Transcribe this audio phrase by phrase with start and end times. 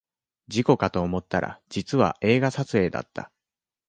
[0.47, 3.31] 事故かと思ったら実は映画撮影だった